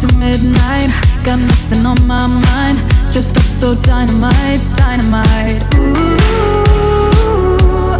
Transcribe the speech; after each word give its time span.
to 0.00 0.06
midnight. 0.16 0.90
Got 1.24 1.40
nothing 1.40 1.86
on 1.86 2.06
my 2.06 2.26
mind. 2.26 2.78
Just 3.12 3.36
up 3.36 3.42
so 3.42 3.74
dynamite, 3.74 4.60
dynamite. 4.76 5.62
Ooh, 5.74 6.16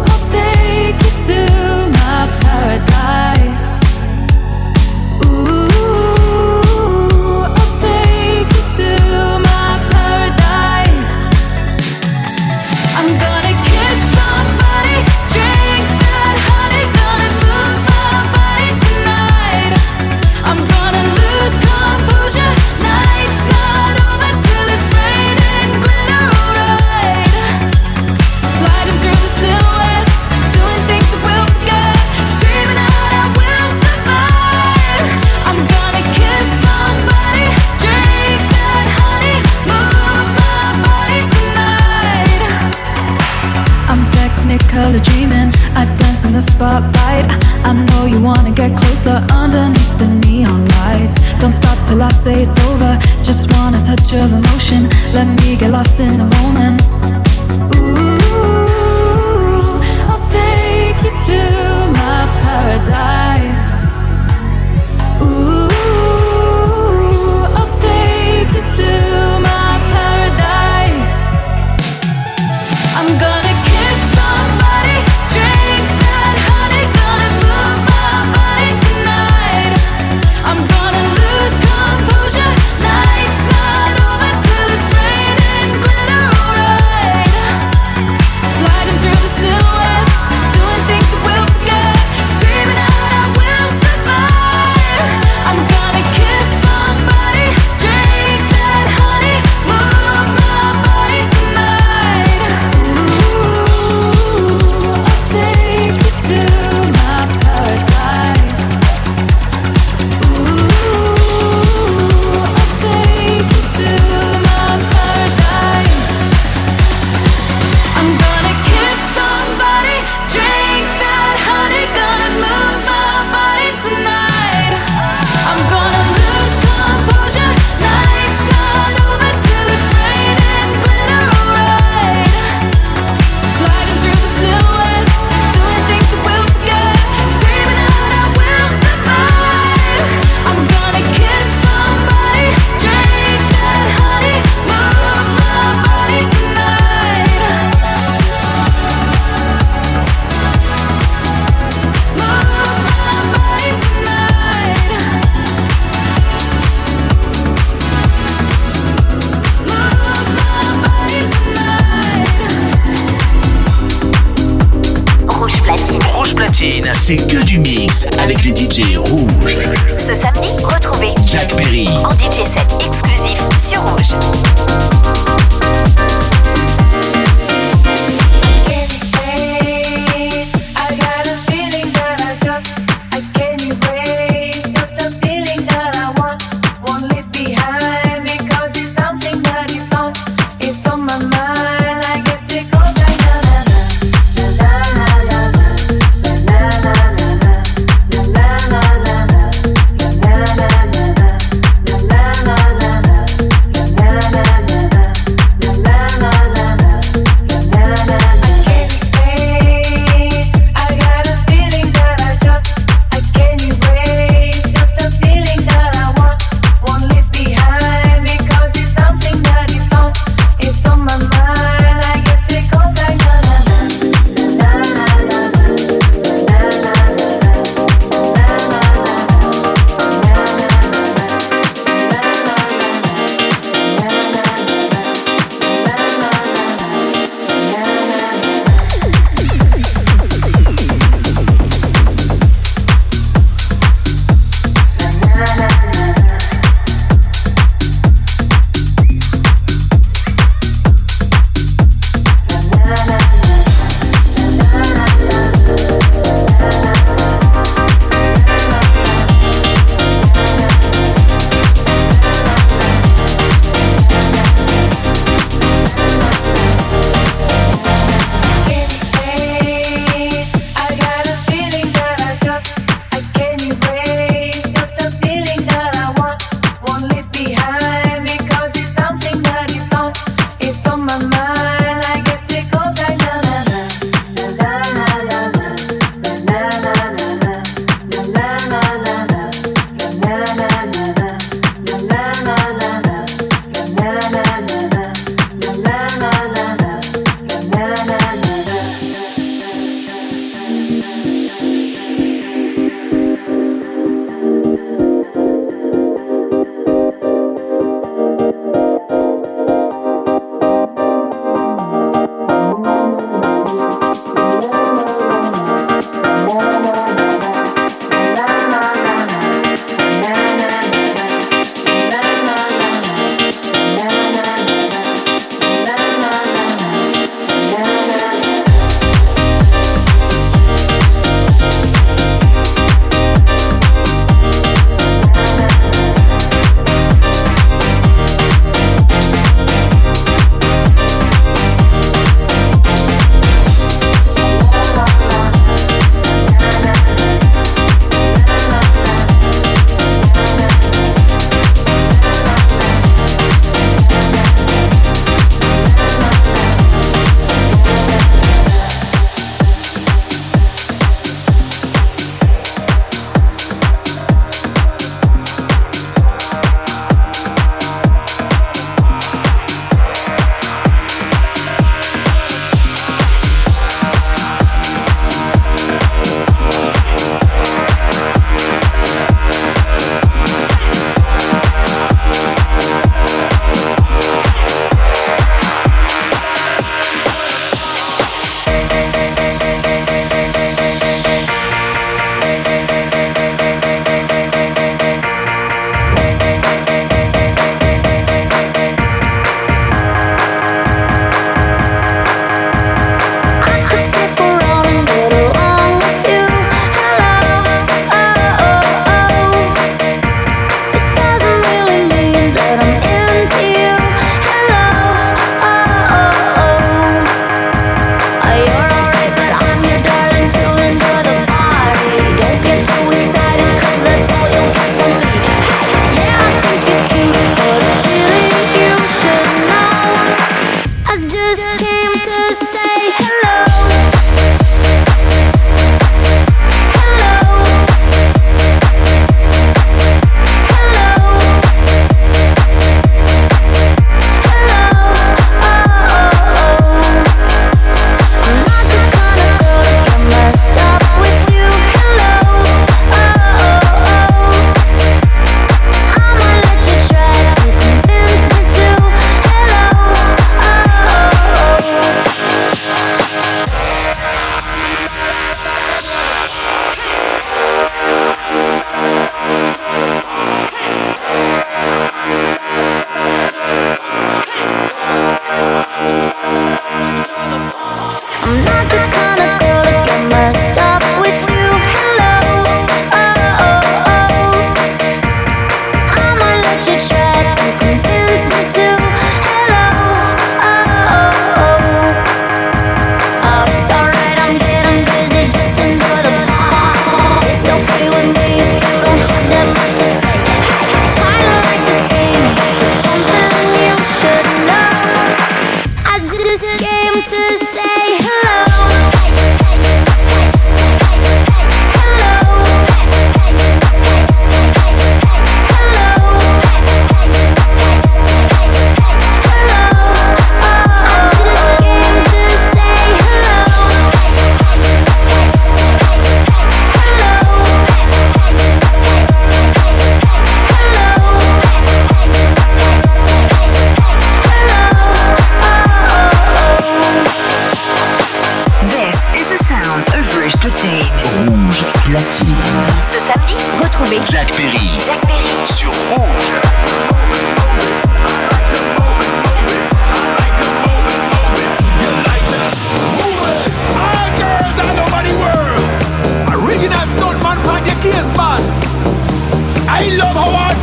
I'll 0.09 0.23
take 0.31 0.95
you 1.03 1.11
to 1.27 1.39
my 1.99 2.27
paradise. 2.41 3.34
spotlight. 46.55 47.27
I 47.67 47.73
know 47.73 48.05
you 48.05 48.21
wanna 48.21 48.51
get 48.51 48.71
closer 48.79 49.17
underneath 49.31 49.97
the 49.99 50.07
neon 50.23 50.65
lights. 50.79 51.17
Don't 51.39 51.51
stop 51.51 51.77
till 51.87 52.01
I 52.01 52.11
say 52.11 52.43
it's 52.43 52.57
over. 52.69 52.97
Just 53.21 53.51
want 53.53 53.75
a 53.75 53.81
touch 53.83 54.13
of 54.13 54.31
emotion. 54.31 54.87
Let 55.13 55.27
me 55.39 55.57
get 55.57 55.71
lost 55.71 55.99
in 55.99 56.17
the 56.17 56.27
moment. 56.37 57.24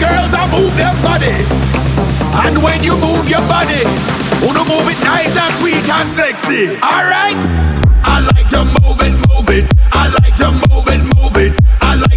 Girls 0.03 0.35
are 0.35 0.51
move 0.51 0.75
their 0.75 0.95
body. 1.07 1.37
And 2.43 2.59
when 2.59 2.83
you 2.83 2.99
move 2.99 3.31
your 3.31 3.45
body, 3.47 3.87
wanna 4.43 4.67
move 4.67 4.87
it 4.91 4.99
nice 5.07 5.35
and 5.39 5.53
sweet 5.55 5.87
and 5.87 6.09
sexy. 6.09 6.75
Alright? 6.83 7.39
I 8.03 8.19
like 8.35 8.49
to 8.51 8.67
move 8.67 8.99
it, 9.07 9.15
move 9.31 9.49
it. 9.59 9.65
I 9.95 10.11
like 10.19 10.35
to 10.43 10.49
move 10.51 10.87
it, 10.91 11.03
move 11.15 11.37
it. 11.39 11.53
I 11.81 11.95
like 12.03 12.12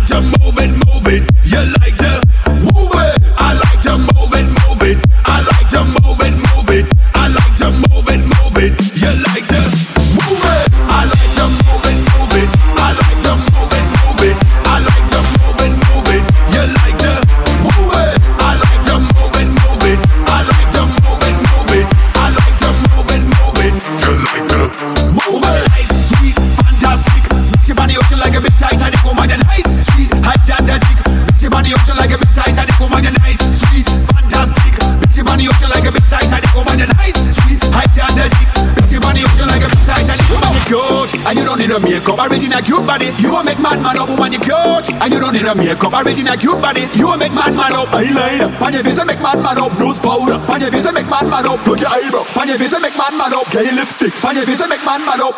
man 43.65 43.81
man 43.81 43.97
up. 43.97 44.05
Woman, 44.13 44.29
you're 44.29 44.45
cute, 44.45 44.93
and 44.93 45.09
you 45.09 45.17
don't 45.17 45.33
need 45.33 45.49
no 45.49 45.57
makeup. 45.57 45.93
Original 45.97 46.37
cute 46.37 46.61
body, 46.61 46.85
you 46.93 47.09
make 47.17 47.33
man 47.33 47.57
man 47.57 47.73
up. 47.73 47.89
Eyeliner, 47.89 48.53
on 48.61 48.71
your 48.73 48.85
face 48.85 49.01
make 49.01 49.21
man 49.21 49.41
man 49.41 49.57
up. 49.57 49.73
Nose 49.81 49.97
powder, 49.97 50.37
on 50.37 50.61
your 50.61 50.69
face 50.69 50.85
make 50.93 51.09
man 51.09 51.25
man 51.33 51.49
up. 51.49 51.57
Plug 51.65 51.81
your 51.81 51.89
eyebrow, 51.89 52.21
on 52.37 52.45
your 52.45 52.61
face 52.61 52.77
make 52.77 52.93
man 52.93 53.17
man 53.17 53.33
up. 53.33 53.49
Your 53.49 53.65
lipstick, 53.73 54.13
on 54.21 54.37
your 54.37 54.45
face 54.45 54.61
make 54.69 54.85
man 54.85 55.01
man 55.01 55.21
up. 55.25 55.33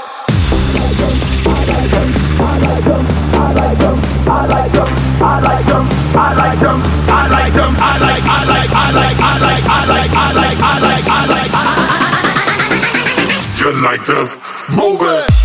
I 4.27 4.43
like 4.43 4.72
them. 4.75 5.00
I 5.15 5.39
like 5.39 5.63
them. 5.63 5.88
I 7.07 7.27
like 7.27 7.53
them. 7.53 7.74
I 7.79 7.98
like. 7.98 8.24
I 8.24 8.43
like. 8.43 8.67
I 8.67 8.91
like. 8.91 8.98
I 8.98 8.98
like. 8.98 9.17
I 9.17 9.39
like. 9.39 9.67
I 9.67 9.88
like. 9.88 10.12
I 10.12 10.79
like. 10.84 11.07
I 11.07 11.25
like. 11.27 11.51
You 13.57 13.72
like 13.84 14.03
to 14.05 14.13
move 14.72 15.01
it. 15.01 15.07
I 15.07 15.27
like 15.27 15.37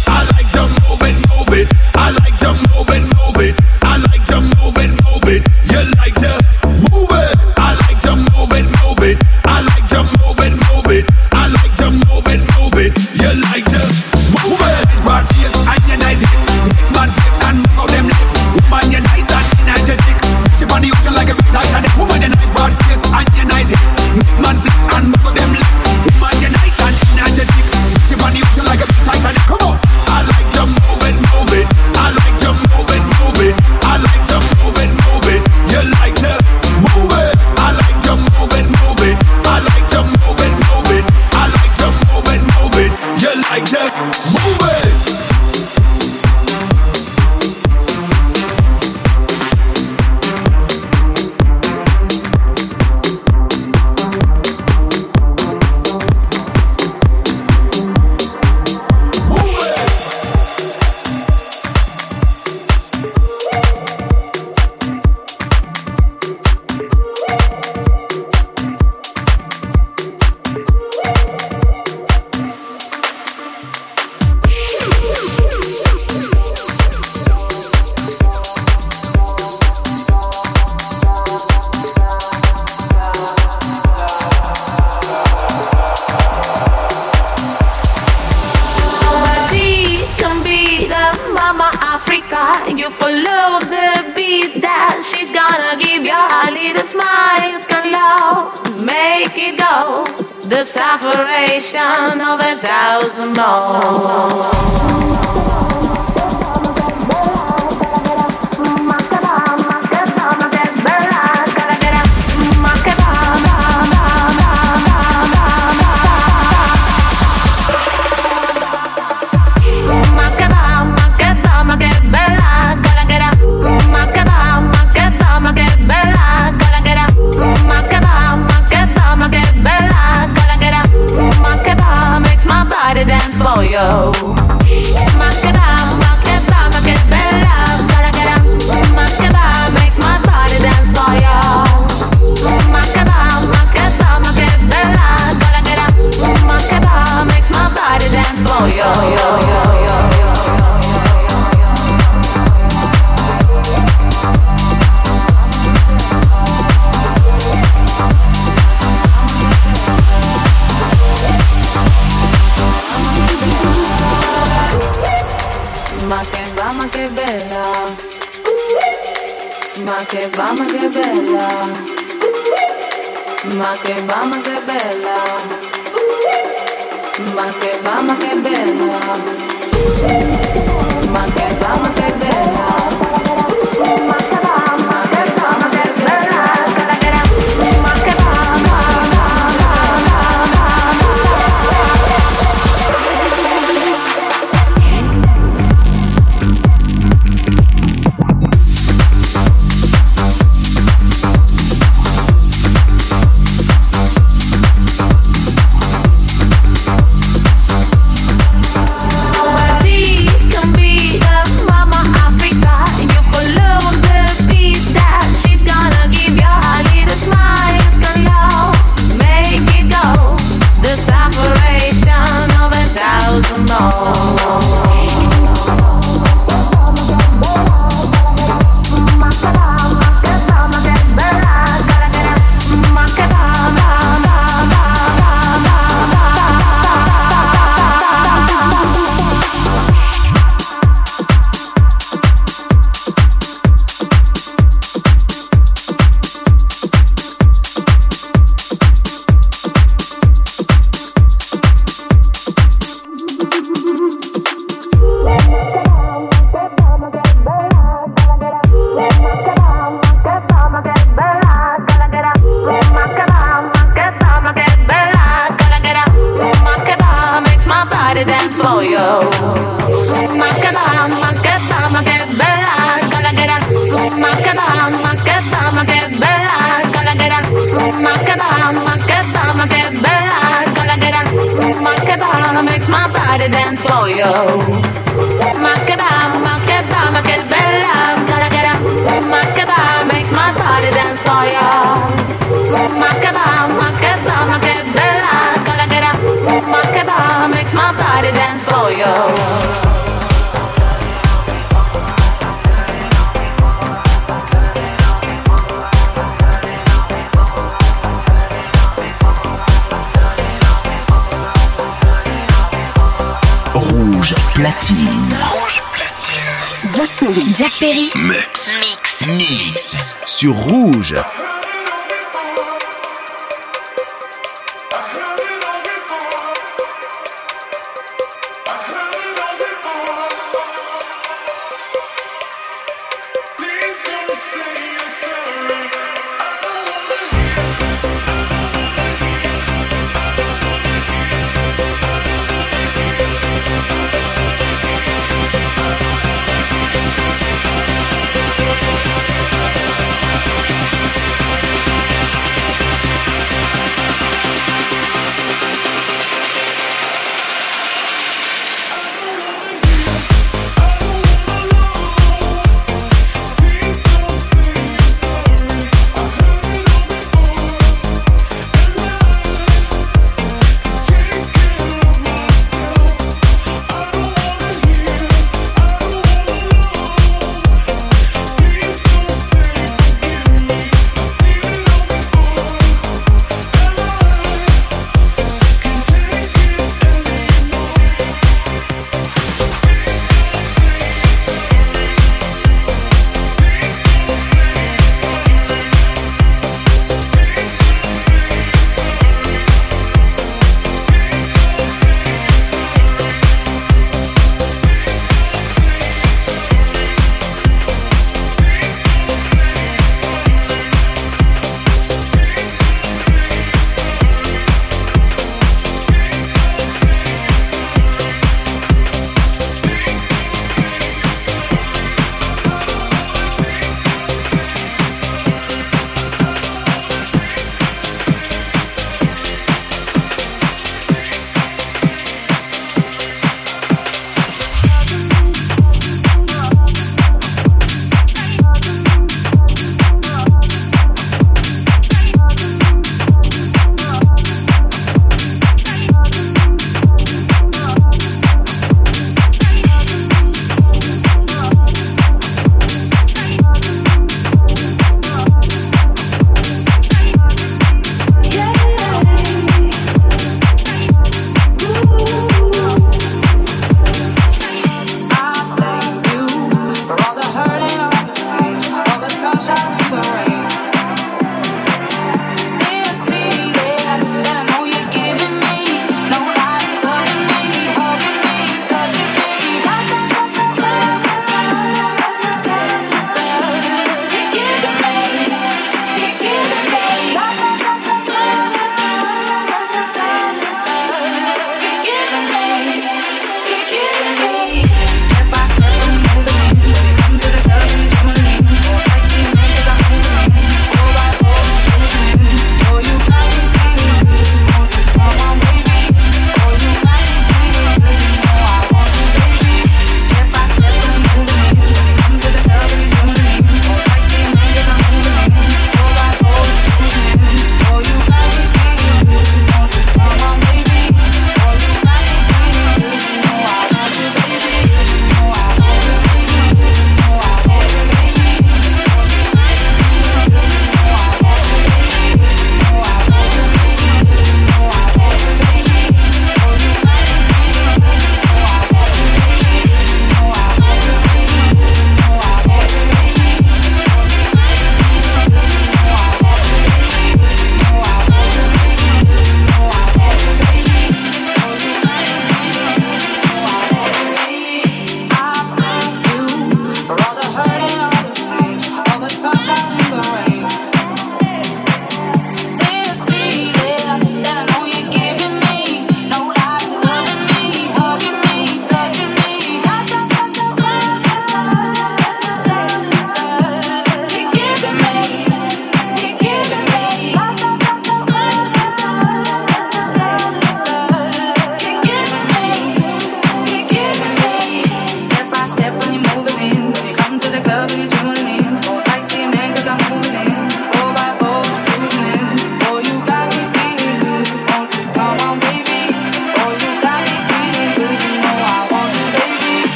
Sur 320.43 320.57
Rouge. 320.57 321.15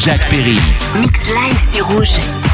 Jack 0.00 0.30
Perry. 0.30 0.58
Mix 0.98 1.28
live, 1.28 1.58
c'est 1.58 1.82
rouge. 1.82 2.49